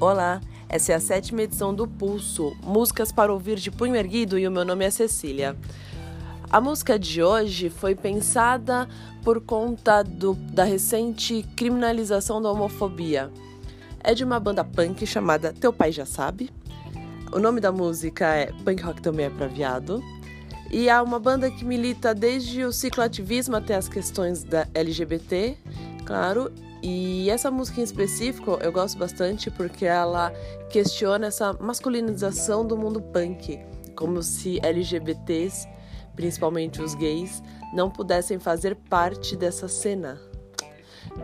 [0.00, 4.46] Olá, essa é a sétima edição do Pulso, músicas para ouvir de punho erguido e
[4.46, 5.56] o meu nome é Cecília.
[6.48, 8.88] A música de hoje foi pensada
[9.24, 13.28] por conta do, da recente criminalização da homofobia.
[13.98, 16.48] É de uma banda punk chamada Teu Pai Já Sabe.
[17.32, 20.00] O nome da música é Punk Rock Também é Pra Viado.
[20.70, 25.56] E é uma banda que milita desde o cicloativismo até as questões da LGBT,
[26.04, 26.52] claro,
[26.82, 30.30] e essa música em específico eu gosto bastante porque ela
[30.70, 33.58] questiona essa masculinização do mundo punk,
[33.96, 35.66] como se LGBTs,
[36.14, 40.20] principalmente os gays, não pudessem fazer parte dessa cena.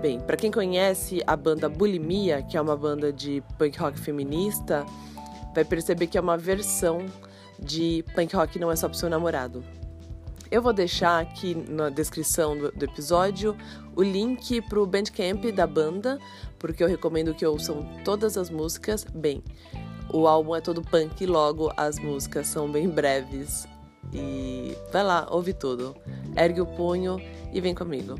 [0.01, 4.85] Bem, para quem conhece a banda Bulimia, que é uma banda de punk rock feminista,
[5.55, 7.07] vai perceber que é uma versão
[7.59, 9.65] de punk rock não é só pro seu namorado.
[10.55, 13.57] Eu vou deixar aqui na descrição do, do episódio
[13.97, 16.17] o link para o Bandcamp da banda,
[16.61, 19.03] porque eu recomendo que ouçam todas as músicas.
[19.03, 19.43] Bem,
[20.13, 23.67] o álbum é todo punk logo as músicas são bem breves.
[24.13, 25.97] E vai lá, ouve tudo.
[26.37, 27.21] Ergue o punho
[27.53, 28.15] e vem comigo.